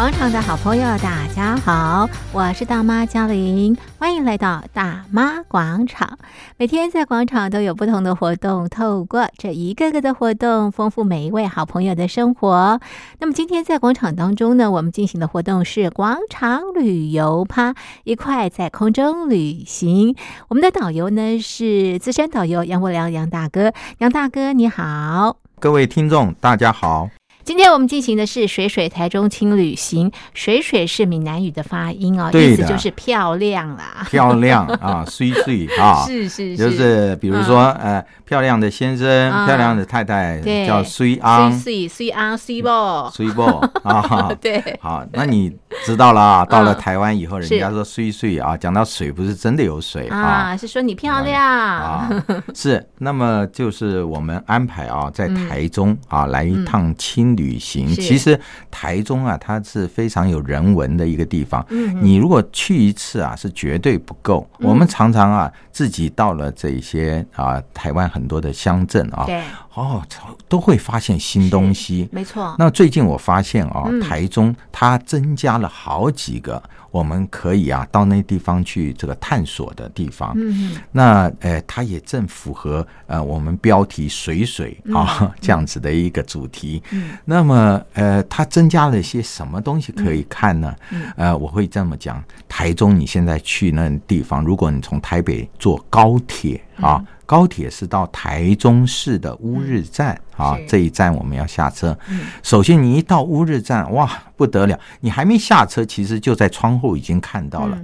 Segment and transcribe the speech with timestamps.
[0.00, 6.18] 广场的好朋友，大家好，我是大妈嘉玲，欢迎来到大妈广场。
[6.56, 12.80] 每天在广场都有不同的活动，透过这一个个的活动，丰富每一位好朋友的生活。
[13.18, 17.74] 那么今天在广场当中呢，我们进行的活动是广场旅游趴，
[18.04, 20.16] 一块在空中旅行。
[20.48, 27.10] 我们的导游呢是资深导游杨国良杨大哥，杨大哥你好，各位听众大家好。
[27.50, 30.08] 今天我们进行的是水水台中轻旅行。
[30.34, 43.44] 水水是闽南语的发音哦，意思就是漂亮啦，漂亮啊， 水水啊，是是是，就是比如说、嗯、呃，漂亮的先生、嗯、漂亮的太太叫水昂，水水昂水波，水波
[43.82, 45.52] 啊， 对，好，那你
[45.84, 51.42] 知道了啊，到了台湾以后，人家说水水啊，讲到水不是真的有水啊，是说你漂亮。
[51.42, 52.08] 啊，
[52.54, 57.36] 是，那么就是我们安排啊，在台中啊来一趟轻。
[57.40, 58.38] 旅行其实
[58.70, 61.64] 台中啊，它是非常有人文的一个地方。
[62.02, 64.46] 你如果去一次啊，是绝对不够。
[64.58, 69.26] 我们常常啊，自己到了这些啊，台湾很多的乡镇啊，
[69.74, 70.02] 哦，
[70.48, 72.08] 都会发现新东西。
[72.10, 72.54] 没错。
[72.58, 76.62] 那最近我发现啊，台中它增加了好几个。
[76.90, 80.32] 我们可以啊，到那地方去这个探索的地方。
[80.34, 86.82] 嗯，那呃，它也正符合呃我们标题“水水”啊 这样子的一个主题。
[86.90, 90.74] 嗯，那么呃，它增加了一些什么东西可以看呢？
[90.90, 97.00] 嗯，呃，我会这么讲：台中你现在去那地方，如果你从台北坐高铁啊。
[97.30, 101.96] 高铁是到台中市的乌日站啊，这一站我们要下车。
[102.42, 104.76] 首先你一到乌日站，哇，不得了！
[104.98, 107.78] 你还没下车，其实就在窗户已经看到了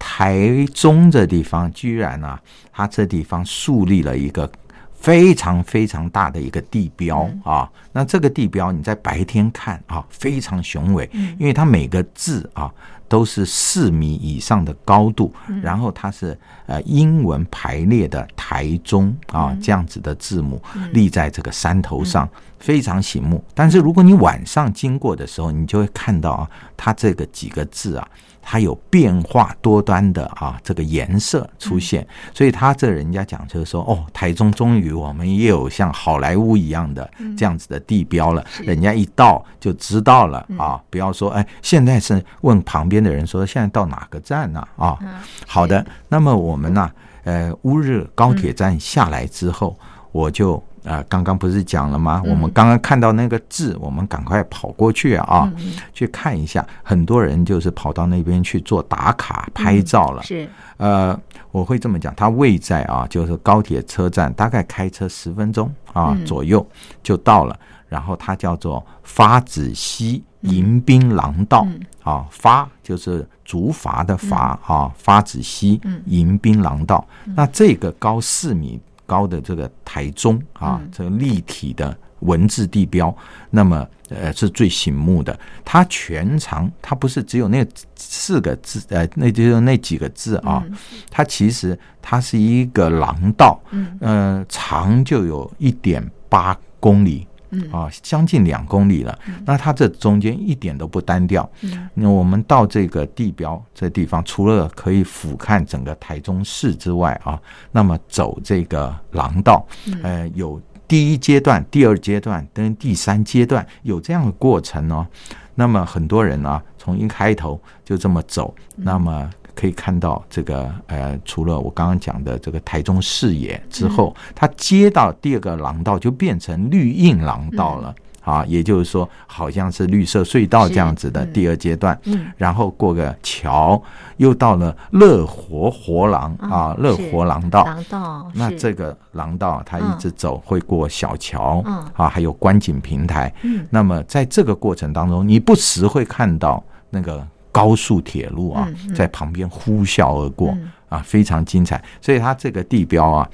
[0.00, 2.40] 台中这地方，居然啊，
[2.72, 4.50] 它这地方树立了一个
[4.96, 7.70] 非常非常大的一个地标啊。
[7.92, 12.68] 那这个地标你在白天看啊，非常雄伟，因为它每个字啊。
[13.08, 15.32] 都是四米以上的高度，
[15.62, 23.42] 然后它是呃英文排列的台中啊这样子的字母立在这个山头上，非常醒目。
[23.54, 28.06] 但是如果你晚上经过的时候，你就会看到啊，它这个几个字啊。
[28.50, 44.66] 它有变化多端的啊，这个颜色出现，所以他这人家讲就是说，哦，台中终于我们也有像好莱坞一样的这样子的地标了，人家一到就知道了啊，不要说哎，现在是问旁边的人说现在到哪个站呢？
[44.78, 44.98] 啊，
[45.46, 46.90] 好的，那么我们呢，
[47.24, 49.78] 呃，乌日高铁站下来之后，
[50.10, 50.64] 我就。
[50.84, 52.22] 啊，刚刚不是讲了吗？
[52.24, 55.52] 我们刚刚看到那个字，我们赶快跑过去啊，
[55.92, 56.66] 去看一下。
[56.82, 60.22] 很多人就是跑到那边去做打卡拍照了。
[60.22, 61.18] 是，呃，
[61.50, 66.66] 我会这么讲，它位在啊，就是高铁车站，大概开车十分钟啊左右
[67.02, 67.58] 就到了。
[67.88, 71.66] 然后它叫做发子溪迎宾廊道
[72.02, 74.34] 啊，发就是竹筏的筏
[74.66, 77.06] 啊，发子溪迎宾廊道。
[77.34, 78.80] 那这个高四米。
[79.08, 83.14] 高的这个台中啊，这个立体的文字地标，
[83.48, 85.36] 那么呃是最醒目的。
[85.64, 87.66] 它全长，它不是只有那
[87.96, 90.62] 四个字，呃，那就是那几个字啊。
[91.10, 93.58] 它其实它是一个廊道，
[94.00, 97.26] 嗯，长就有一点八公里。
[97.50, 99.18] 嗯啊，将近两公里了。
[99.44, 101.48] 那它这中间一点都不单调。
[101.62, 107.40] 嗯，那我们到这个地标这地方，除了可以俯瞰整个台中市之外啊，
[107.72, 109.66] 那么走这个廊道，
[110.02, 115.06] 呃，有第一阶段、第二阶段跟第三阶段有这样的过程呢。
[115.54, 119.30] 那么很多人啊，从一开头就这么走，那么。
[119.58, 127.92] 可以看到这个呃，除了我刚刚讲的这个台中视野之后，它接到第二个廊道就变成绿荫廊道了
[128.22, 131.98] 啊，也就是说好像是绿色隧道这样子的第二阶段。
[132.36, 133.82] 然后过个桥，
[134.18, 137.64] 又到了乐活活廊啊，乐活廊道。
[137.64, 138.30] 廊道。
[138.34, 141.64] 那这个廊道它一直走会过小桥
[141.96, 143.34] 啊，还有观景平台。
[143.70, 147.26] 那么在这个过程当中，你不时会看到那个。
[147.50, 150.56] 高速铁路啊，在旁边呼啸而过
[150.88, 151.82] 啊，非常精彩。
[152.00, 153.28] 所以它这个地标啊，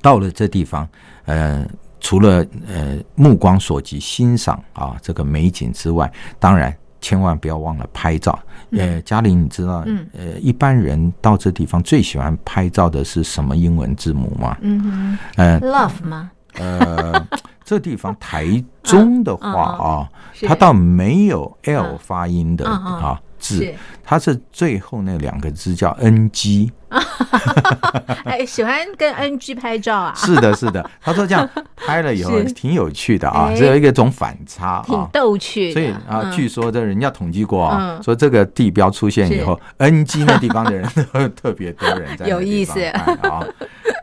[0.00, 0.88] 到了这地方，
[1.24, 1.66] 呃，
[2.00, 8.38] 除了呃目光所及欣赏啊这个美景之外，当然千万不要忘了拍照。
[8.72, 14.56] 呃，嘉玲，你知道，呃，一般人到这地方最喜欢拍照的是什么英文字母吗？
[14.60, 16.30] 嗯嗯，呃，Love 吗？
[16.54, 17.28] 呃。
[17.68, 20.08] 这地方台中的话啊，
[20.46, 26.72] 它倒没有 L 发音的啊字，它是最后那两个字叫 NG
[28.24, 30.14] 哎，喜欢跟 NG 拍照啊？
[30.16, 30.90] 是的，是的。
[30.98, 35.70] 他说这样 拍了以后挺有趣的啊，只有一种反差，挺逗趣。
[35.70, 42.24] 所以啊，据说这人家统计过啊，说这个地标出现以后，NG 那地方的人都特别多人在。
[42.32, 42.82] 有意思。
[42.82, 43.44] 啊。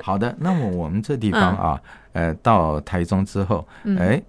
[0.03, 1.81] 好的，那么我们这地方啊。
[2.15, 3.67] 呃，到台中之后，
[4.00, 4.21] 哎，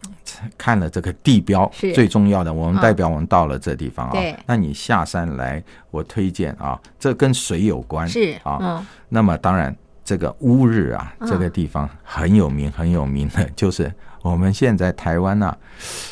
[0.58, 4.18] 看了这个地标，最重要的，我们代表我们到了这地方啊。
[4.44, 5.62] 那你下山来，
[5.92, 8.84] 我推荐啊，这跟水有关，是啊。
[9.08, 9.74] 那么当然，
[10.04, 15.56] 这个乌日啊，这个地方很有名，很有名的，就是我们现在台湾呐，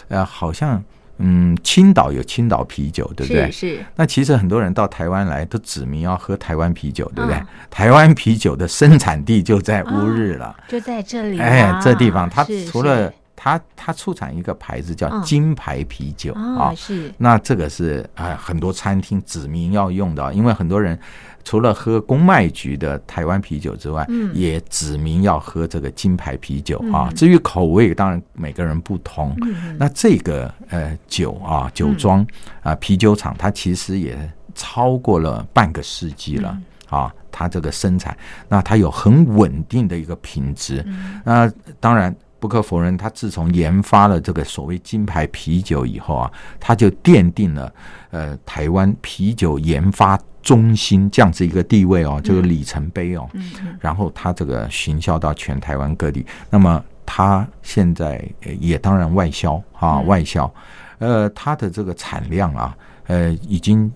[0.08, 0.80] 呃，好像。
[1.18, 3.50] 嗯，青岛有青岛啤酒，对不对？
[3.50, 3.76] 是。
[3.76, 7.38] 是那其实很多人到台湾来都指明要喝台湾啤酒，对不对？
[7.38, 11.38] 哦、台湾啤酒的生产地就在乌日了，哦、就在这里。
[11.38, 13.12] 哎，这地方它除了
[13.44, 17.12] 它它出产一个牌子叫金牌啤酒啊、是。
[17.18, 20.98] 那这个是啊、呃，很多餐厅指明要用的，因为很多人。
[21.46, 27.12] 除了喝公卖局的台湾啤酒之外，嗯，也指明要喝这个金牌啤酒啊。
[27.14, 29.36] 至于口味，当然每个人不同。
[29.42, 32.26] 嗯，那这个呃酒啊，酒庄
[32.62, 34.18] 啊，啤酒厂，它其实也
[34.54, 36.56] 超过了半个世纪了
[36.88, 37.12] 啊。
[37.30, 38.16] 它这个生产，
[38.48, 40.82] 那它有很稳定的一个品质。
[41.24, 42.14] 那当然
[42.44, 46.30] 不可否认，他自从研发了这个所谓金牌啤酒以后啊，
[46.60, 47.72] 他就奠定了
[48.10, 50.20] 呃台湾啤酒研发。
[50.42, 58.22] 中心这样子一个地位哦，这个里程碑哦，嗯嗯、然后他这个行销到全台湾各地，那么他现在
[58.60, 60.52] 也当然外销啊，外销，
[60.98, 62.76] 呃，它的这个产量啊，
[63.06, 63.90] 呃，已经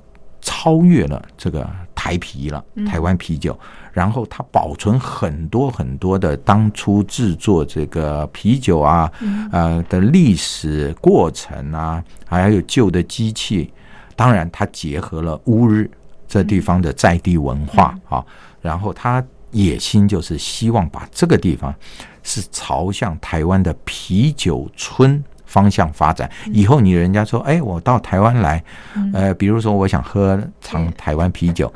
[0.48, 3.54] 超越了这个台啤了，台湾啤酒，
[3.92, 9.12] 然后它保存很多很多的当初制作这个啤酒啊，
[9.52, 13.70] 呃的历史过程啊，还有旧的机器，
[14.16, 15.90] 当然它结合了乌日。
[16.30, 18.22] 这地方的在地文化啊，
[18.60, 21.74] 然后他野心就是希望把这个地方
[22.22, 26.30] 是朝向台湾的啤酒村方向发展。
[26.52, 28.62] 以后你人家说，哎，我到台湾来，
[29.12, 31.72] 呃，比如说我想喝尝台湾啤酒。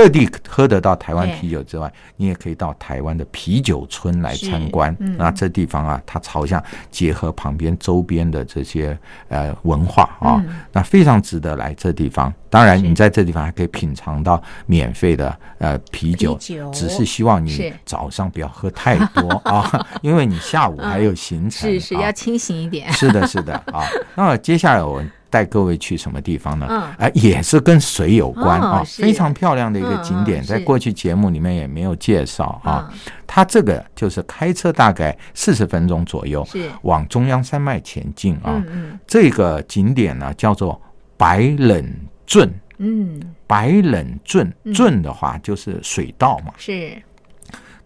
[0.00, 4.96] 各地喝得到台湾啤酒之外，你也可以到台湾的啤酒村来参观。
[5.18, 8.98] 那这地方啊，它朝向结合旁边周边的这些
[9.28, 10.42] 呃文化啊，
[10.72, 12.32] 那非常值得来这地方。
[12.48, 16.38] 当然，你在这地方还可以品尝到免费的呃啤酒，
[16.72, 22.90] 只是希望你早上不要喝太多啊， 因为你下午还有行程，是是要清醒一点。
[22.94, 23.84] 是的，是的啊。
[24.14, 25.04] 那么接下来我。
[25.30, 26.66] 带各位去什么地方呢？
[26.66, 32.92] 啊、嗯，也是跟水有关啊，哦、非常漂亮的一个景点，嗯、在过去节目里面也没有介绍啊。
[33.26, 38.62] 它这个就是开车大概四十分钟左右，是往中央山脉前进啊。
[38.68, 40.78] 嗯、这个景点呢叫做
[41.16, 41.94] 白冷
[42.26, 47.00] 圳，嗯，白冷圳，圳的话就是水道嘛，是。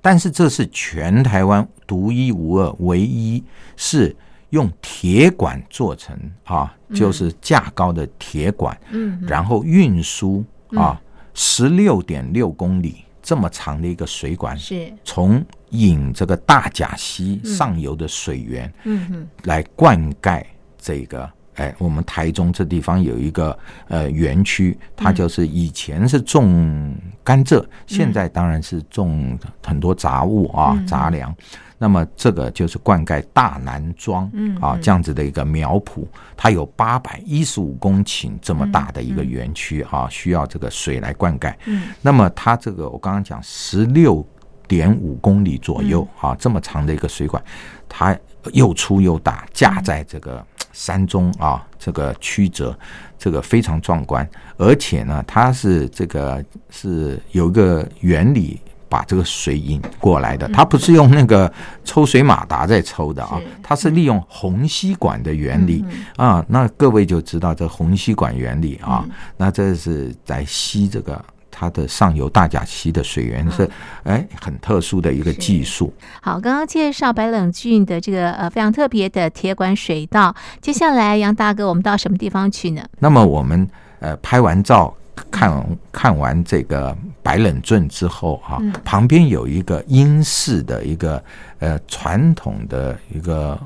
[0.01, 3.45] 但是这是全台湾独一无二，唯一
[3.77, 4.17] 是。
[4.55, 10.45] 用铁管做成啊，就是架高的铁管，嗯，然后运输
[10.77, 11.01] 啊，
[11.35, 14.93] 十六点六公里这么长的一个水管，是。
[15.03, 20.45] 从引这个大甲溪上游的水源，嗯哼，来灌溉
[20.79, 21.29] 这个。
[21.57, 23.57] 哎，我们台中这地方有一个
[23.89, 31.35] 呃园区，它就是以前是种甘蔗，现在当然是种很多杂物啊，杂粮。
[31.77, 36.07] 那么这个就是灌溉大南庄，嗯啊，这样子的一个苗圃，
[36.37, 41.53] 它有八百一十五公顷这么大的一个园区啊，需要这个水来灌溉。
[41.67, 44.25] 嗯，那么它这个我刚刚讲十六
[44.69, 47.43] 点五公里左右啊，这么长的一个水管，
[47.89, 48.17] 它
[48.53, 52.79] 又粗又大，架在这个山中啊，这个曲折，
[53.19, 58.61] 这个非常壮观，而且呢，它是这个是有一个原理。
[58.89, 61.53] 把这个水引过来的，它不是用那个
[61.85, 65.85] 抽水马达在抽的啊，它是利用虹吸管的原理
[66.17, 66.45] 啊。
[66.49, 69.05] 那各位就知道这虹吸管原理啊，
[69.37, 73.69] 那这是在吸这个它的上游大甲溪的水源是
[74.03, 75.93] 哎很特殊的一个技术。
[76.21, 82.85] 好，刚刚介绍白冷圳的这个呃非常特别的铁管水道，接下来杨大哥，我们到什么地方去呢？
[82.99, 83.69] 那么我们
[84.01, 84.95] 呃拍完照。
[85.31, 91.23] 看看完这个白冷镇之后啊，旁边有一个英式的一个
[91.59, 93.59] 呃传统的一个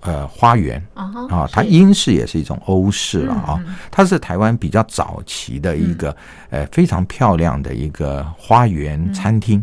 [0.00, 6.16] 呃花园啊，它英式也是一种欧式了啊，它是台湾比较早期的一个
[6.50, 9.62] 呃非常漂亮的一个花园餐厅。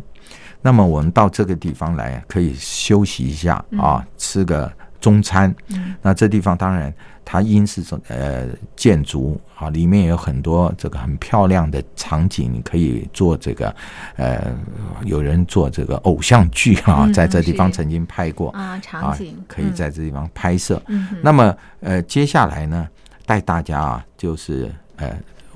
[0.61, 5.53] 那么我们到这个地方来可以休息一下啊，吃个中餐。
[6.01, 6.91] 那这地方当然
[7.25, 13.75] 它因是这呃建筑啊，里面有很多这个很漂亮的场景，你可以做这个
[14.15, 14.55] 呃，
[15.03, 19.35] 有人做这个偶像剧啊，在这地方曾经拍过啊，场景。
[19.47, 20.81] 可以在这地方拍摄。
[20.87, 22.87] 嗯，那么呃，接下来呢，
[23.25, 25.09] 带大家啊，就是呃。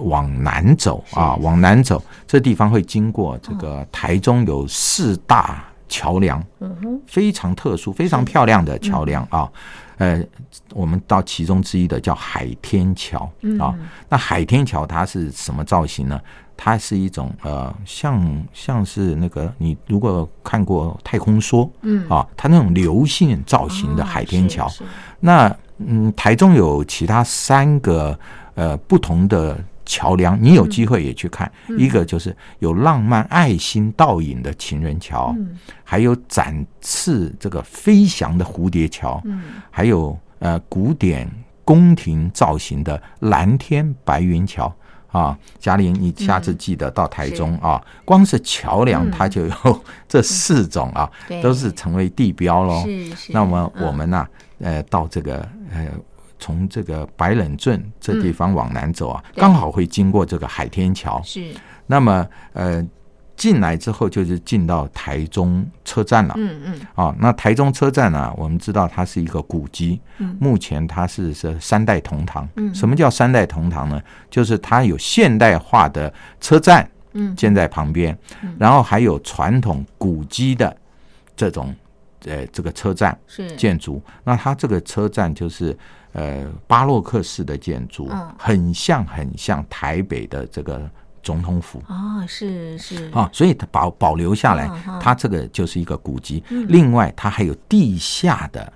[0.04, 6.42] 往南走啊，往南走，这地方会经过这个台中有四大桥梁，
[7.06, 9.52] 非常特殊、非常漂亮的桥梁啊。
[10.00, 10.22] 呃，
[10.74, 13.74] 我们到其中之一的叫海天桥啊。
[14.10, 16.20] 那海天桥它是什么造型呢？
[16.58, 24.68] 它是一种呃，像像是那个你如果看过太空梭，嗯啊，它那种流线造型的海天桥。
[25.20, 28.20] 那嗯，台中有其他三个
[28.56, 29.64] 呃不同的。
[29.90, 31.52] 桥梁，你有机会也去看。
[31.68, 39.42] 嗯、一个就是有浪漫爱心倒影的情人桥，嗯、还有展翅这个飞翔的蝴蝶桥，嗯、
[39.72, 41.28] 还有呃古典
[41.66, 44.72] 宫廷造型的蓝天白云桥
[45.08, 45.36] 啊。
[45.58, 52.84] 嘉玲，你下次记得到台中啊，嗯、光是桥梁它就有 这四种啊，嗯、都是成为地标喽。
[52.84, 53.34] 是是。
[53.34, 54.30] 那么我们呢、啊，
[54.60, 55.40] 嗯、呃，到这个
[55.74, 55.88] 呃。
[56.40, 61.22] 从这个白冷镇这地方往南走啊，嗯、刚好会经过这个海天桥。
[61.24, 61.52] 是，
[61.86, 62.84] 那么呃，
[63.36, 66.34] 进来之后就是进到台中车站了。
[66.38, 66.74] 嗯嗯。
[66.96, 70.00] 啊、哦，那台中车站呢、啊，我们知道它是一个古迹。
[70.18, 70.36] 嗯。
[70.40, 72.48] 目前它是是三代同堂。
[72.56, 72.74] 嗯。
[72.74, 74.02] 什么叫三代同堂呢？
[74.30, 80.76] 就是它有现代化的车站，嗯，建在旁边，嗯、然后还有传统古迹的
[81.36, 81.74] 这种
[82.26, 84.02] 呃这个车站是建筑。
[84.24, 85.78] 那它这个车站就是。
[86.12, 90.90] 呃，巴洛克式的建筑，嗯、很像很像台北的这个
[91.22, 91.82] 总统府。
[91.88, 93.10] 哦，是是。
[93.12, 96.44] 啊，所以它保保留下来，哦、它这个就是一个古迹。
[96.50, 98.72] 嗯、另外，它还有地下的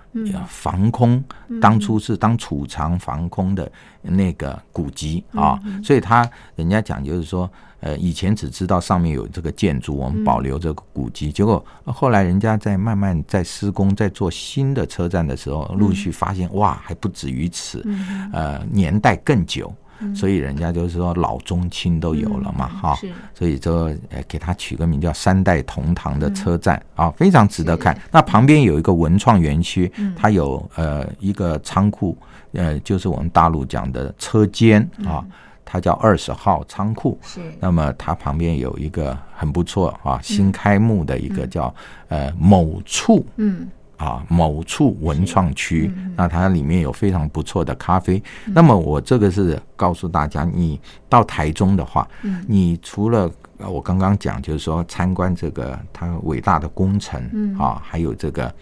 [0.47, 3.71] 防空，嗯、当初是当储藏防空的
[4.01, 7.49] 那个古迹啊，嗯、所以它人家讲就是说。
[7.85, 11.29] 呃，以前只知道上面有这个建筑，我们保留这个古迹。
[11.33, 17.85] 结果后来人家在慢慢在施工，在做新的车站的时候，陆续发现哇，还不止于此，
[18.31, 19.69] 呃，年代更久，
[20.15, 22.97] 所以人家就是说老中青都有了嘛，哈。
[23.33, 27.97] 所以就呃给他取个名叫三代同堂的车站啊，非常值得看。
[28.11, 32.17] 那旁边有一个文创园区，它有呃一个仓库，
[32.53, 35.23] 呃，就是我们大陆讲的车间啊。
[35.65, 37.39] 它叫二十号仓库，是。
[37.59, 41.73] 那么它旁边有一个很不错啊，新开幕的一个叫
[42.09, 43.67] 呃某处，嗯，
[44.03, 45.91] 啊某处文创区。
[46.15, 48.21] 那它里面有非常不错的咖啡。
[48.45, 52.07] 那么我这个是告诉大家，你到台中的话，
[52.47, 58.53] 你除了我刚刚讲，就是说参观这个它伟大的工程啊，还有这个。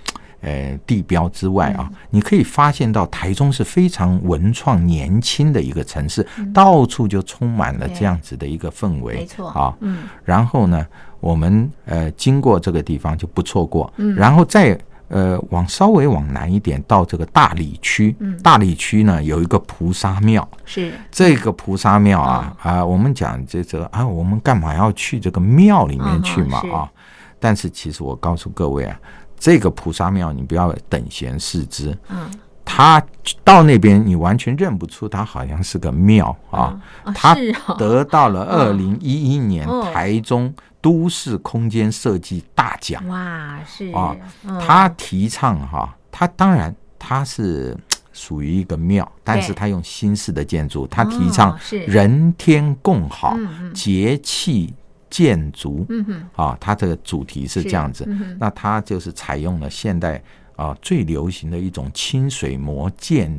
[0.44, 9.78] 呃，地标之外啊，嗯、你可以发现到台中是非常文创、年轻的一个城市，嗯、到处就充满了这样子的一个氛围，没错啊。
[9.82, 10.84] 嗯，然后呢，
[11.20, 14.76] 我们呃经过这个地方就不错过，嗯，然后再
[15.12, 20.94] 呃往稍微往南一点，到这个大理区，嗯，大理区呢有一个菩萨庙，是。
[21.12, 26.92] 这个菩萨庙啊、嗯、啊，我们讲这个啊，我们干嘛要去这个庙里面去嘛、嗯、啊？
[27.40, 28.98] 但是其实我告诉各位啊。
[29.38, 31.98] 这个菩萨庙，你不要等闲视之。
[32.10, 32.32] 嗯，
[32.64, 33.04] 他
[33.44, 36.80] 到那边，你完全认不出他好像是个庙啊。
[37.16, 37.36] 他
[37.76, 43.08] 得到了二零一一年台中都市空间设计大奖。
[43.08, 43.92] 哇，是。
[43.92, 44.16] 啊，
[44.60, 47.78] 他提倡哈，他当然他是
[48.12, 51.58] 属于一个庙，但是他用新式的建筑，他提倡
[51.88, 53.38] 人天共好，
[53.74, 54.74] 节气。
[55.12, 60.24] 建筑，嗯哼，啊，它这个主题是这样子，嗯、那它就是采用了现代
[60.62, 63.32] 啊最流行的一种清水模建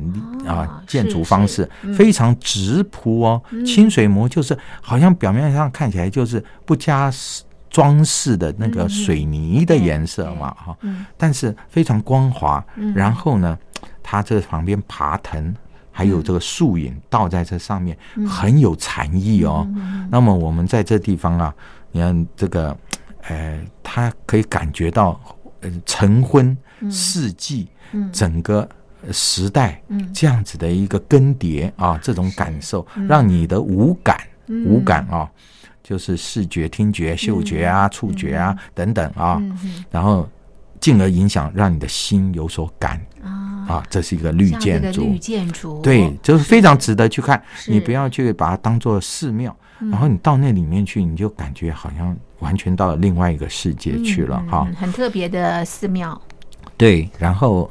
[0.45, 3.41] 啊建筑方式，非常直朴哦。
[3.51, 7.11] 嗯、清水模就是好像表面上看起来就是不加
[7.69, 10.77] 装饰的那个水泥的颜色嘛，哈、
[11.17, 12.63] 但是非常光滑。
[12.75, 13.57] 嗯、然后呢，
[14.01, 15.55] 它这旁边爬藤。
[15.95, 17.95] 还有这个树影倒在这上面，
[18.27, 19.63] 很有禅意哦。
[20.09, 21.53] 那么我们在这地方啊，
[21.91, 22.75] 你看这个，
[23.27, 25.21] 呃，他可以感觉到，
[25.61, 26.57] 呃，晨昏、
[26.91, 27.67] 四季、
[28.11, 28.67] 整个
[29.11, 29.81] 时代
[30.13, 34.17] 这样子的一个更迭啊，这种感受，让你的五感、
[34.65, 35.29] 五感啊，
[35.83, 39.41] 就是视觉、听觉、嗅觉啊、触觉啊等等啊，
[39.91, 40.29] 然后
[40.79, 43.01] 进而影响，让你的心有所感。
[43.65, 47.41] 啊，这是一个绿建筑，绿建筑，对，就是非常值得去看。
[47.65, 54.67] 你不要去把它当做寺庙，然后你到那里面去，你就感觉好像完全到了另外一个世界去了哈。
[54.75, 56.21] 很特别的寺庙，
[56.77, 57.69] 对，然后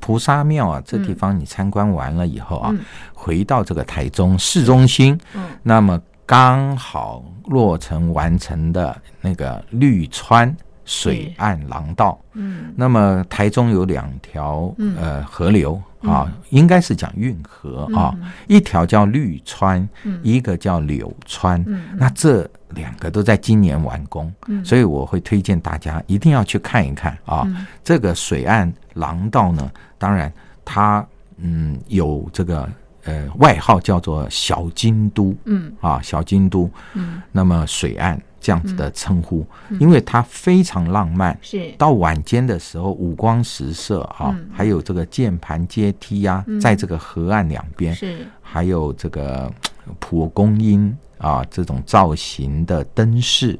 [0.00, 2.80] 菩萨庙啊，这地方你参观完了以后啊，嗯、
[3.12, 10.54] 回到这个台中市中心，嗯，那么刚好落成完成的那个绿川
[10.84, 15.80] 水岸廊道，嗯，那么台中有两条呃河流。
[16.02, 21.62] 啊，应该是讲运河啊，嗯、一条叫绿川，嗯、一个叫柳川。
[21.64, 27.44] 嗯、那这两个都在今年完工，嗯、所以我会推荐大家一定要去看一看啊。
[27.46, 30.32] 嗯、这个水岸廊道呢，当然
[30.64, 32.68] 它嗯有这个
[33.04, 35.72] 呃外号叫做小京都，嗯。
[35.80, 38.20] 啊小京都，嗯，那么水岸。
[38.42, 41.38] 这样子的称呼，嗯、因为它非常浪漫。
[41.40, 49.50] 是到晚间的时候，五光十色啊，嗯、还有这个键盘阶梯呀、啊，嗯、在这个河岸两边，是还有这个
[50.00, 53.58] 蒲公英啊这种造型的灯饰。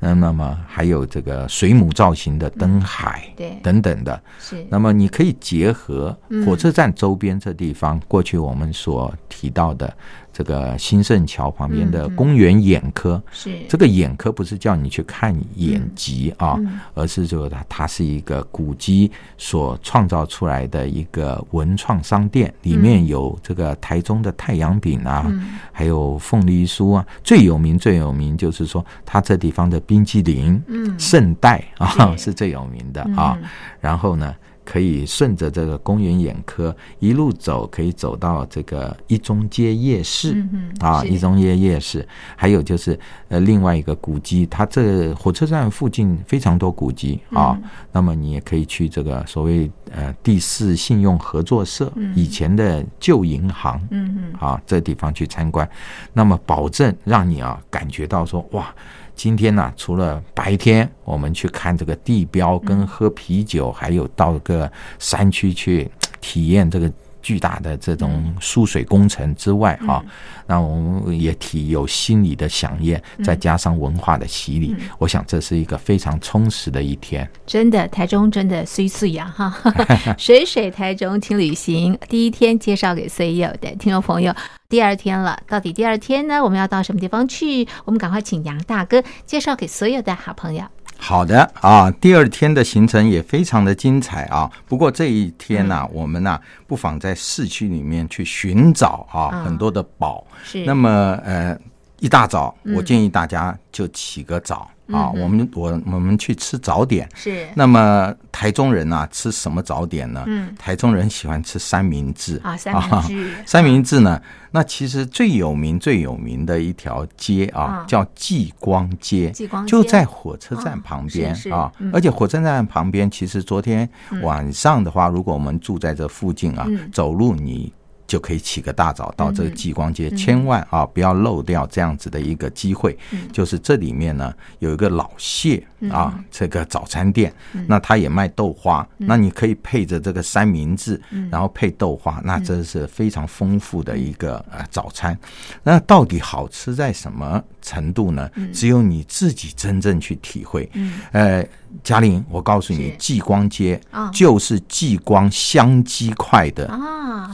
[0.00, 4.22] 那么还有这个水母造型的灯海，对，等等的。
[4.38, 4.62] 是。
[4.68, 9.90] 那么你可以结合火车站周边这地方，过去我们所提到的
[10.34, 13.22] 这个新盛桥旁边的公园眼科。
[13.30, 13.56] 是。
[13.68, 16.58] 这个眼科不是叫你去看眼疾啊，
[16.92, 25.32] 而是这个它它是一个古迹所创造出来的一个文创商店，里面有这个台中的太阳饼啊，
[25.70, 29.80] 还有凤梨酥啊，最有名最有名就是说它这地方的。
[29.86, 33.38] 冰激凌，嗯，圣代啊是最有名的啊。
[33.82, 42.06] 然后呢，可以顺着这个公园眼科一路走，可以走到这个一中街夜市嗯啊，一中街夜市。
[42.36, 47.58] 还有就是呃，另外一个古迹，它这火车站附近非常多古迹啊。
[47.92, 55.68] 那么你也可以去这个所谓呃第四信用合作社以前的旧银行，嗯嗯，啊，这地方去参观，
[56.12, 58.74] 那么保证让你啊感觉到说哇。
[59.14, 65.90] 今天呢、啊，除了白天我们去看这个地标跟喝啤酒，嗯、还有到个山区去
[66.20, 66.90] 体验这个
[67.22, 70.10] 巨大的这种输水工程之外，哈、嗯，
[70.46, 77.26] 那我们也体有心理的饗宴，嗯、再加上文化的洗礼，嗯、我想这是一个非常充实的一天。
[77.46, 79.54] 真的，台中真的水水呀，哈，
[80.18, 84.34] 水水台中听旅行，第一天介绍给所有的听众朋友。
[84.74, 86.42] 第二天了，到底第二天呢？
[86.42, 87.64] 我们要到什么地方去？
[87.84, 90.64] 我们赶快请杨大哥介绍给所有的好朋友。
[90.96, 94.50] 好的啊，第二天的行程也非常的精彩啊。
[94.66, 100.26] 不过这一天呢、啊，嗯、我们呢、啊、不妨在市区里面去寻找啊、哦、很多的宝。
[100.42, 100.64] 是。
[100.64, 100.90] 那么
[101.24, 101.56] 呃，
[102.00, 104.68] 一大早，我建议大家就起个早。
[104.68, 107.46] 嗯啊，我们我我们去吃早点是。
[107.54, 110.22] 那么台中人啊，吃什么早点呢？
[110.26, 113.34] 嗯，台中人喜欢吃三明治啊，三明治。
[113.46, 114.20] 三明治呢，
[114.50, 121.72] 那其实最有名最有名的一条街啊，叫济光街，继光街就在火车站旁边啊。
[121.92, 123.88] 而且火车站旁边，其实昨天
[124.22, 127.72] 晚上的话，如果我们住在这附近啊，走路你。
[128.06, 132.96] 就可以起个大早到这个极光街，千万啊不要漏掉这样子的一个机会。
[133.32, 137.32] 就是这里面呢有一个老谢啊，这个早餐店，
[137.66, 145.18] 那他也卖豆花，那你可以配着这个三明治，然后配豆花，那真是非常丰富的一个呃早餐。
[145.62, 148.30] 那到底好吃在什么程度呢？
[148.52, 150.70] 只有你自己真正去体会。
[151.12, 151.44] 呃。
[151.82, 153.80] 嘉玲，我告诉你，继光街
[154.12, 156.70] 就是继光香鸡块的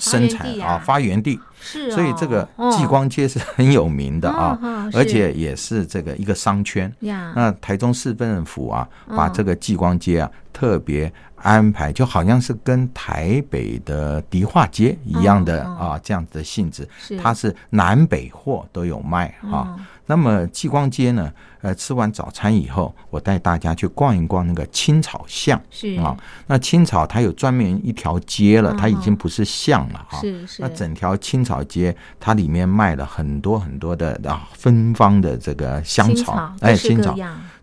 [0.00, 4.58] 生产啊发源地，是，所以这个济光街是很有名的啊，
[4.94, 6.92] 而且也是这个一个商圈。
[7.00, 16.88] 那台中市政府啊，把这个济光街啊特别安排，就好像是跟台北的迪化街一样的啊这样子的性质，
[17.22, 19.76] 它是南北货都有卖啊。
[20.10, 21.32] 那么继光街呢？
[21.62, 25.60] 呃，吃完早餐以后，我带大家去逛一逛那个青草巷。
[25.70, 26.16] 是啊，
[26.48, 30.18] 那青草它有专门一条街了，它已经不是巷了哈。
[30.20, 30.62] 是是。
[30.62, 37.14] 那整条青草街，它里面卖了很多很多的啊芬芳的这个香草，哎，青草。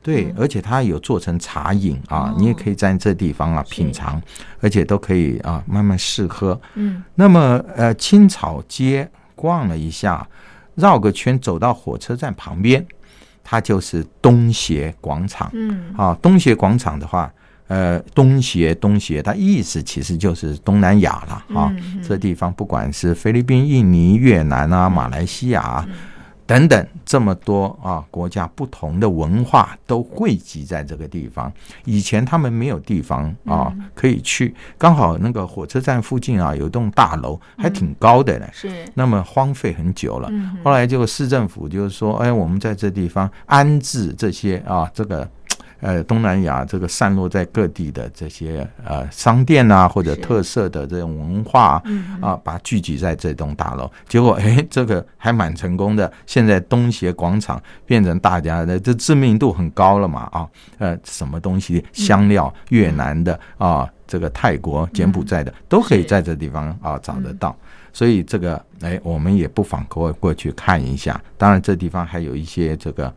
[0.02, 4.22] 对，而且它有做成茶饮啊，你也可以在这地方啊品尝，
[4.62, 6.58] 而且都可以啊慢慢试喝。
[6.76, 7.04] 嗯。
[7.16, 10.26] 那么呃，青草街逛了一下。
[10.78, 12.86] 绕个圈走到火车站旁边，
[13.44, 15.50] 它就是东协广场。
[15.54, 17.30] 嗯，啊，东协广场的话，
[17.68, 21.68] 呃，东协东协，它意思其实就是东南亚了啊。
[21.76, 25.86] 嗯嗯、这地方不管是菲律宾、印尼、越南啊、马来西亚、啊。
[25.90, 25.96] 嗯
[26.48, 31.52] 等等，这么多啊，国家不同的文化都汇集在这个地方。
[31.84, 38.48] 以前他们没有地方啊可以去，刚好那个火车站附近啊有一栋大楼，还挺高的呢。
[38.54, 38.70] 是。
[38.94, 40.32] 那么荒废很久了，
[40.64, 45.30] 后来就市政府就是说，哎，我们在这地方安置这些啊，这个
[45.80, 51.82] 呃东南亚这个散落在各地的这些呃商店啊，或者特色的这种文化
[52.22, 53.90] 啊，把它聚集在这栋大楼。
[54.08, 56.12] 结果哎，这个还蛮成功的。
[56.26, 67.56] 现在东协广场变成大家的这知名度很高了嘛啊，呃，什么东西香料越南的啊，这个泰国柬埔寨的都可以在这地方啊找得到。
[67.94, 71.20] 所以这个哎，我们也不妨过过去看一下。
[71.36, 73.12] 当然，这地方还有一些这个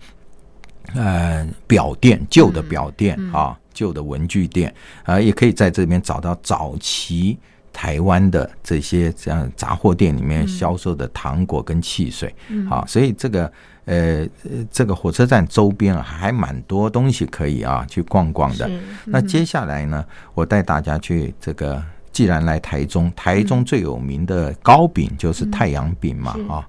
[0.95, 4.75] 呃表店，旧的表店啊，旧的文具店
[5.05, 7.39] 啊，也可以在这边找到早期
[7.73, 12.35] 台湾的这些这样杂货店里面销售的糖果跟汽水。
[12.69, 13.53] 好，所以这个
[13.85, 14.27] 呃
[14.71, 18.71] 这个火车站周边啊，还蛮多东西可以啊去逛逛的。
[19.05, 21.83] 那接下来呢，我带大家去这个。
[22.13, 26.69] 既然来台中，台中最有名的糕饼就是太阳饼嘛，啊，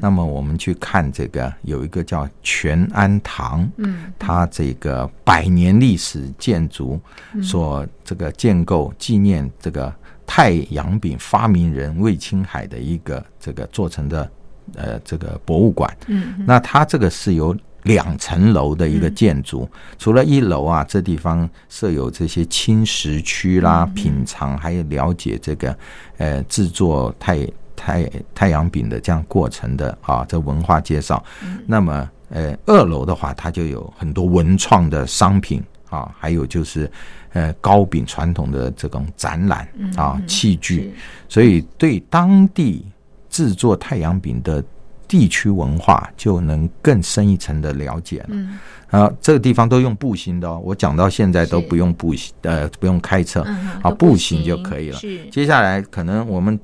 [0.00, 7.00] 那么我们去看这个，有一个叫全安堂，嗯，它这个百年历史建筑
[7.42, 9.92] 所这个建构，纪念这个
[10.26, 14.30] 太阳饼发明人魏清海的一个这个做成的
[14.74, 17.56] 呃这个博物馆，嗯，那它这个是由。
[17.84, 25.76] 两层楼的一个建筑，除了一楼啊，这地方设有这些青食区啦，品尝还有了解这个
[26.18, 31.24] 呃制作太太太阳饼的这样过程的啊，这文化介绍。
[31.66, 36.90] 那么呃二楼的话，它就有很多文创的商品啊，还有就是
[37.32, 39.66] 呃糕饼传统的这种展览
[39.96, 40.92] 啊器具，
[41.28, 42.84] 所以对当地
[43.30, 44.62] 制作太阳饼的。
[45.10, 48.26] 地区文化就能更深一层的了解了。
[48.28, 50.62] 嗯，啊，这个地方都用步行的哦。
[50.64, 53.44] 我讲到现在都不用步行，呃，不用开车，
[53.82, 55.00] 啊，步行就可以了。
[55.32, 56.56] 接下来可能我们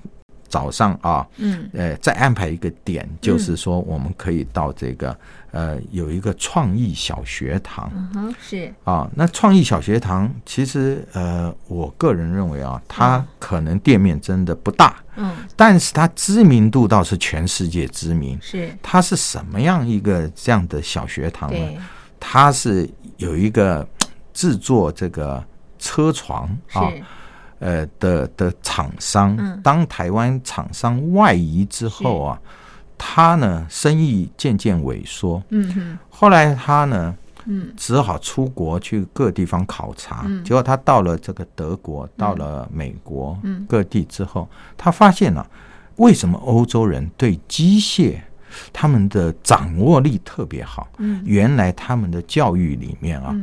[0.48, 5.16] 早上啊，嗯，呃，再安排一个点，就是说我们可以到这个。
[5.52, 8.70] 呃，有一个创意小学堂，嗯，是。
[8.84, 18.38] 啊，那创意小学堂其实呃，我个人认为啊，它可能店面真的不大，嗯，但是它知名度倒是全世界知名。
[18.42, 21.58] 是，它是什么样一个这样的小学堂呢？
[22.20, 23.86] 它是有一个
[24.34, 25.42] 制作这个
[25.78, 26.92] 车床啊，
[27.58, 32.40] 呃的的厂商，当台湾厂商外移之后啊。
[32.98, 35.42] 他呢，生意渐渐萎缩。
[35.50, 35.98] 嗯哼。
[36.08, 37.14] 后来他呢，
[37.44, 40.22] 嗯，只好出国去各地方考察。
[40.24, 40.42] 嗯。
[40.42, 45.46] 结果他到了这个德国，到了美国，嗯，各地之后，他发现了
[45.96, 48.16] 为什么欧洲人对机械
[48.72, 50.88] 他们的掌握力特别好。
[50.96, 51.22] 嗯。
[51.26, 53.36] 原来他们的教育里面啊，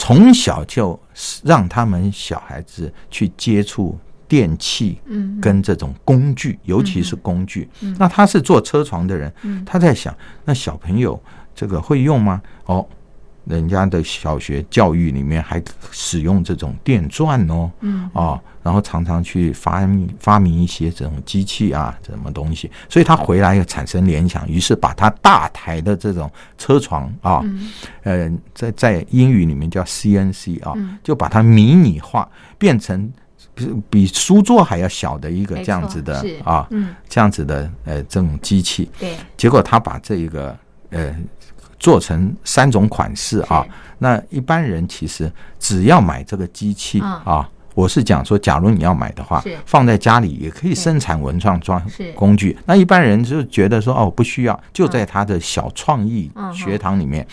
[0.00, 0.98] 从小就
[1.44, 3.96] 让他们小孩子去接触。
[4.30, 7.68] 电器，嗯跟这种工具，尤其是工具。
[7.98, 9.32] 那他是做车床的人，
[9.66, 11.20] 他在想，那小朋友
[11.52, 12.40] 这个会用吗？
[12.66, 12.86] 哦，
[13.44, 17.70] 人家的小学教育里面还使用这种电钻哦，
[18.12, 22.70] 啊，然后常常去发明发明一些这种机器啊，什么东西。
[22.88, 27.42] 所以他回来又产生联想，于是把他大台的这种车床啊，
[28.02, 33.12] 呃，在在英语里面叫 CNC 啊，就把它迷你化，变成。
[33.90, 40.56] 比书桌还要小的一个这样子的啊，嗯，这样子的呃这种机器，对，结果他把这一个
[40.88, 41.14] 呃
[41.80, 43.66] 做成三种款式啊，
[43.98, 51.82] 那一般人其实只要买这个机器啊，我是讲说，假如你要买的话，放在家里也可以生产文创装
[52.14, 52.56] 工具。
[52.66, 57.26] 那一般人就觉得说哦不需要，就在他的小创意学堂里面。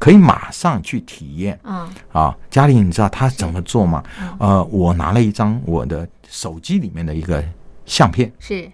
[0.00, 1.58] 可以马上去体验。
[1.64, 4.00] 嗯，啊，嘉玲，你知道他怎么做吗？
[4.38, 7.42] 呃，我拿了一张我的手机里面的一个
[7.84, 8.70] 相片，是。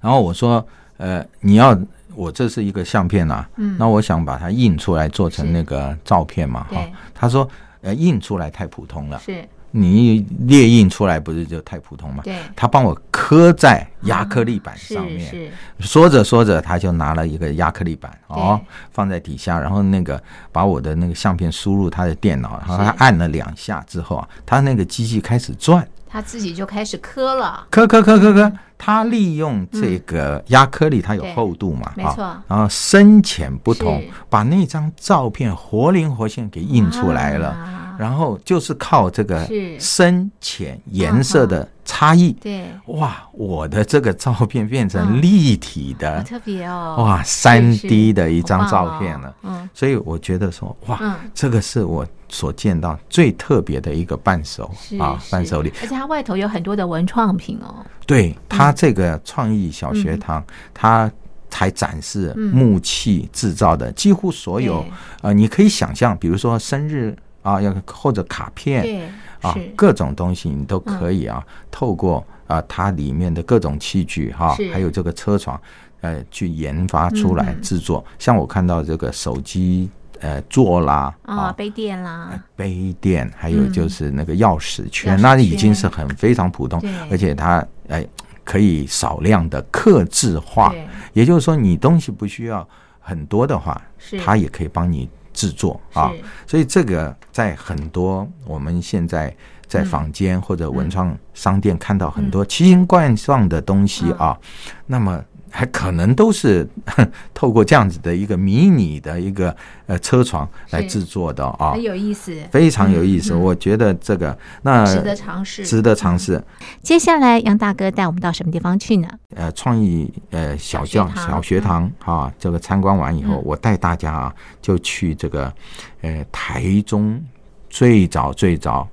[0.00, 1.72] 然后我说，呃，你要
[2.14, 6.80] 我这是一个相片呐，嗯，那我想把它印出来做成那个照片嘛，哈。
[7.14, 7.48] 他说，
[7.82, 9.46] 呃，印出来太普通了，是。
[9.76, 12.22] 你列印出来不是就太普通嘛？
[12.22, 15.28] 对，他帮我刻在亚克力板上面。
[15.28, 15.50] 是，
[15.80, 18.60] 说着说着，他就拿了一个亚克力板哦，
[18.92, 20.22] 放在底下，然后那个
[20.52, 28.52] 把我的那个相片输入他的电脑，然后他按了两下之后啊，他那个机器开始转，他自己就开始磕了，磕磕磕磕磕。
[28.78, 34.00] 他利用这个压克力，它有厚度嘛，没错，然后深浅不同，
[34.30, 37.56] 把那张照片活灵活现给印出来了。
[37.98, 61.10] 然后就是靠这个深浅颜色的差异，对，哇，我的这个照片变成立体的，特别哦，哇，三 D 的一张照片了，嗯，所以我觉得说，哇，这个是我所见到最特别的一个伴手啊，伴手礼，而且它外头有很多的文创品哦，对，它这个创意小学堂，它。
[61.50, 64.84] 才展示木器制造的，几乎所有
[65.22, 69.08] 呃，你可以想象，比如说生日啊，要或者卡片
[69.40, 75.60] 啊，各种东西你都可以啊，透过啊它里面的各种器具哈，还有这个车床
[76.00, 78.04] 呃去研发出来制作。
[78.18, 88.04] 像我看到这个手机呃座啦啊，杯垫啦，杯垫，还有就是那个钥匙圈，那已经是很非常普通，而且它哎。
[88.46, 90.70] 可以少量的刻字化，
[91.14, 92.68] 也就是说，你东西不需要
[93.00, 93.80] 很多的话，
[94.22, 96.10] 它也可以帮你制作啊。
[96.46, 104.38] 所以这个在很多我们现在在坊间或者文创商店看到很多奇形怪状的东西啊，
[104.86, 105.22] 那么。
[105.56, 106.68] 还可能都是
[107.32, 113.32] 透过这样子的一个迷你的一个呃车床来制作的啊，很有意思，非常有意思。
[113.32, 116.42] 我觉得这个那值得尝试，值得尝试。
[116.82, 119.08] 接下来杨大哥带我们到什么地方去呢？
[119.36, 125.54] 呃，创意呃小教小学堂啊，这个参观完以后，我带大家啊就去这个
[126.00, 127.22] 呃台中
[127.70, 128.88] 最早最早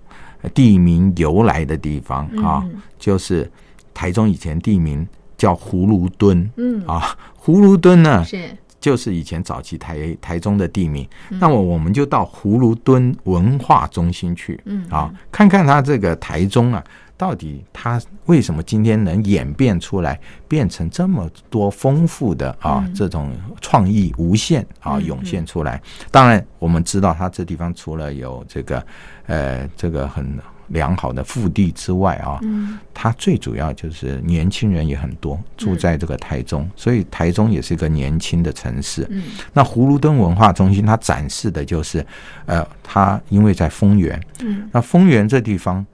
[0.54, 2.64] 地名由来的地方啊，
[3.00, 3.52] 就是
[3.96, 5.08] 台中以前地名。
[5.42, 11.04] 叫葫芦墩，嗯啊，葫芦墩呢是就是以前早期台台中的地名。
[11.30, 16.84] 那么我们就到葫芦墩文化中心去，嗯啊，看看它这个台中啊，
[17.18, 25.82] 到底它为什么今天能演变出来，变成这么多丰富的啊这种创意无限啊涌现出来。
[26.12, 28.86] 当然，我们知道它这地方除了有这个
[29.26, 30.38] 呃这个很。
[30.72, 39.08] 良好的腹地之外啊，嗯，它最主要就是年轻人也很多，住在这个台中，所以台中也是一个年轻的城市。
[39.10, 42.06] 嗯，那葫芦墩文化中心它展示的就是，
[42.46, 45.86] 呃，它因为在丰原，嗯，那丰原这地方，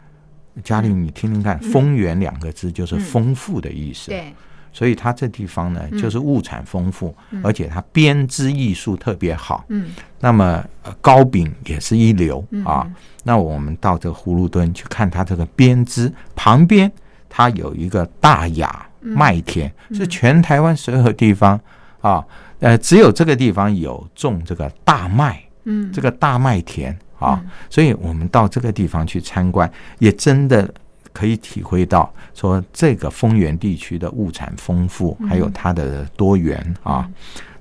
[0.64, 4.12] 嘉玲你听听看，丰原两个字就是丰富的意思。
[4.12, 4.34] 对。
[4.78, 9.66] 所以它这地方呢，就是物产丰富，嗯、而且它编织艺术特别好。
[9.70, 10.64] 嗯，那么
[11.02, 12.88] 糕饼也是一流、嗯、啊。
[13.24, 16.92] 那我们到这个葫芦墩去看它这个编织，旁边
[17.28, 21.60] 它有一个大雅麦田，嗯、是全台湾所有地方
[22.00, 22.24] 啊，
[22.60, 25.42] 呃，只有这个地方有种这个大麦。
[25.64, 30.72] 嗯，这个大麦田啊，所以我们到这个地方去参观，也真的。
[31.18, 37.10] 可以体会到说这个丰原地区的物产丰富，还有它的多元啊。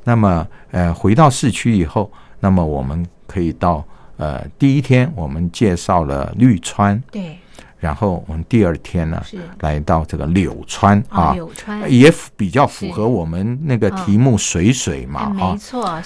[0.04, 3.82] 那么呃，回到市区以后，那么我们可以到
[4.18, 7.38] 呃第一天我们介绍了绿川，对，
[7.78, 9.22] 然后我们第二天呢
[9.60, 16.02] 来到这个柳川啊，柳川也比较符合我们那个题目水水嘛啊，没错，啊。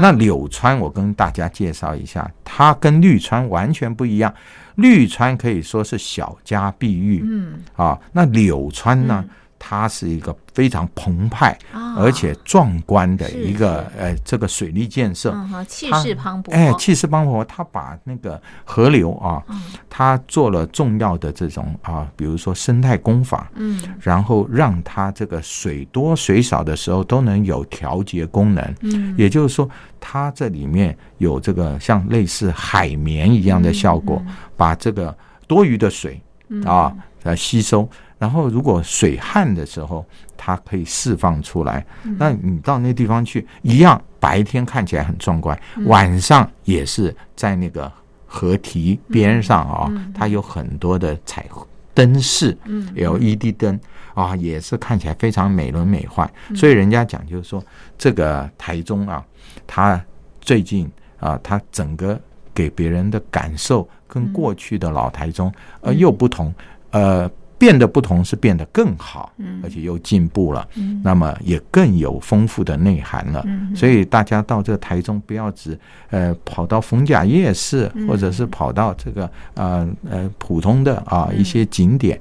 [0.00, 4.32] 那柳川我跟大家介绍一下，它跟绿川完全不一样。
[4.76, 9.24] 绿川可以说是小家碧玉，嗯啊，那柳川呢？
[9.58, 11.58] 它是一个非常澎湃
[11.96, 15.34] 而且壮观的一个呃这个水利建设，
[15.66, 17.44] 气势磅礴，哎，气势磅礴。
[17.44, 19.42] 它把那个河流啊，
[19.88, 29.68] 它做了重要的这种啊，比如说生态工法，嗯，然后让它这个水多水少的时候都能有调节功能，嗯，也就是说，
[30.00, 34.22] 它这里面有这个像类似海绵一样的效果。
[34.56, 35.14] 把这个
[35.46, 36.18] 多余的水
[36.64, 36.90] 啊
[37.24, 37.86] 呃吸收，
[38.18, 40.04] 然后如果水旱的时候，
[40.36, 41.84] 它可以释放出来。
[42.18, 47.90] 那你到那地方去，一样白天看起来很壮观，晚上也是在那个
[48.26, 51.46] 河堤边上啊，它有很多的彩
[51.92, 52.56] 灯饰
[52.94, 53.78] ，LED 灯
[54.14, 56.28] 啊，也是看起来非常美轮美奂。
[56.54, 57.62] 所以人家讲就是说，
[57.98, 59.24] 这个台中啊，
[59.66, 60.02] 它
[60.40, 62.20] 最近啊，它整个。
[62.56, 65.52] 给别人的感受跟过去的老台中
[65.82, 66.54] 呃又不同，
[66.88, 70.66] 呃变得不同是变得更好，而且又进步了，
[71.02, 73.44] 那么也更有丰富的内涵了。
[73.74, 75.78] 所以大家到这个台中不要只
[76.10, 82.20] 呃跑到逢甲夜市，或者是跑到这个呃呃普通的啊一些景点。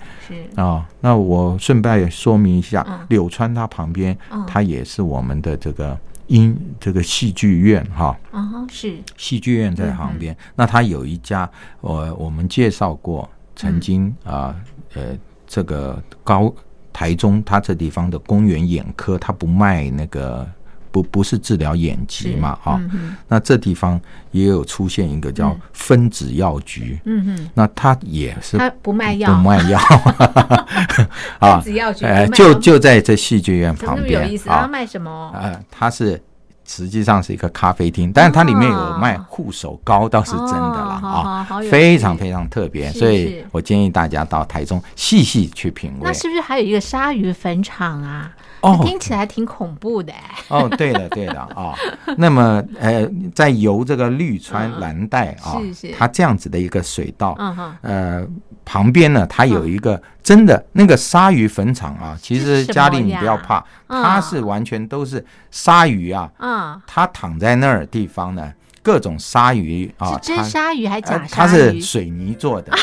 [0.56, 0.88] 啊。
[1.02, 4.18] 那我顺便也说明一下，柳川它旁边
[4.48, 5.98] 它也是我们的这个。
[6.28, 8.98] 音这个戏剧院哈，啊是。
[9.16, 10.36] 戏剧院在旁边。
[10.56, 11.48] 那它有一家，
[11.82, 14.56] 我我们介绍过，曾经啊
[14.96, 15.02] 呃
[15.48, 16.54] 这个高
[16.92, 20.48] 台中它这地方的公园眼科，它不卖那个
[20.92, 22.82] 不不是治疗眼疾嘛哈。
[23.28, 24.00] 那这地方
[24.32, 29.80] 也有出现一个叫分子药局，嗯嗯，那它也是他不卖药，不卖药。
[31.40, 35.32] 啊，分子药局就就在这戏剧院旁边，有意思，他卖什么？
[35.36, 36.22] 呃，它是
[36.68, 46.00] 实际上是一个咖啡厅，但是它里面有卖护手膏，倒是真的了啊，非常非常特别，所以我建议大家到台中细细去品味。
[46.02, 48.32] 那是不是还有一个鲨鱼坟场啊？
[48.66, 50.12] 哦，听起来挺恐怖的。
[50.48, 51.74] 哦，对的对的啊，
[52.18, 58.28] 那么呃，在游这个绿川蓝带啊，是是，它这样子的一个水道，嗯呃，
[58.64, 68.52] 旁边呢，它有一个真的那个鲨鱼坟场啊，其实佳丽你不要怕，它是完全都是鲨鱼啊，嗯，它躺在那儿地方呢，
[68.86, 71.28] 各种鲨鱼啊，是真鲨鱼还假鲨鱼？
[71.32, 72.72] 它是水泥做的。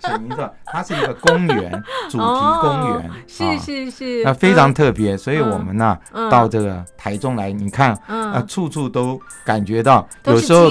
[0.00, 2.24] 水泥做，它是一个公园， 主题
[2.60, 5.98] 公园，是是是，那非常特别，所以我们呢
[6.30, 10.70] 到这个台中来，你看，啊，处处都感觉到，有时候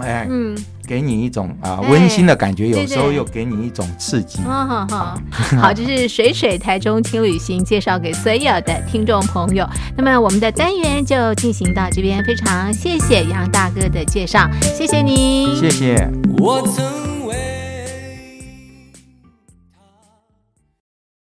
[0.00, 0.56] 哎，嗯，
[0.90, 4.40] 给你一种啊温馨的感觉，有时候又给你一种刺激。
[4.42, 5.20] 好好好，
[5.62, 9.64] 好，这是水水台中轻旅行介绍给所有的听众朋友。
[9.96, 16.10] 那么我们的单元就进行到这边，非常谢谢杨大哥的介绍，谢谢你，谢谢。
[16.38, 16.84] 我曾